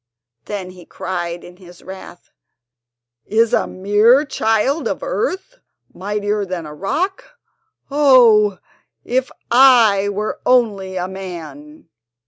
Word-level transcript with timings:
Then 0.45 0.71
he 0.71 0.83
cried 0.87 1.43
in 1.43 1.57
his 1.57 1.83
wrath: 1.83 2.31
"Is 3.27 3.53
a 3.53 3.67
mere 3.67 4.25
child 4.25 4.87
of 4.87 5.03
earth 5.03 5.59
mightier 5.93 6.43
than 6.43 6.65
a 6.65 6.73
rock? 6.73 7.37
Oh, 7.91 8.57
if 9.05 9.29
I 9.51 10.09
were 10.09 10.41
only 10.43 10.95
a 10.97 11.07
man!" 11.07 11.87